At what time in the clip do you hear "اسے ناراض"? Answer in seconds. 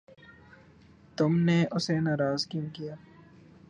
1.71-2.47